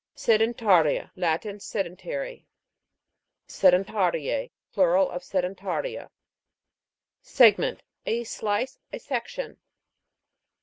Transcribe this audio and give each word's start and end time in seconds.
SEDENTA'RIA. 0.15 1.11
Latin. 1.15 1.59
Sedentary. 1.59 2.47
SEDENTA'RI^E. 3.47 4.49
Plural 4.73 5.07
of 5.11 5.21
sedenta'ria. 5.21 6.09
SEG'MENT. 7.21 7.83
A 8.07 8.23
slice, 8.23 8.79
a 8.91 8.97
section. 8.97 9.59